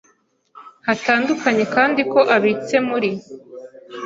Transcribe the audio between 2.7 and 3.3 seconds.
muri